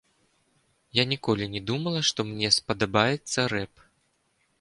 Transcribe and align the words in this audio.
Я 0.99 1.03
ніколі 1.11 1.47
не 1.55 1.61
думала, 1.69 1.99
што 2.09 2.25
мне 2.29 2.47
спадабаецца 2.57 3.47
рэп. 3.55 3.73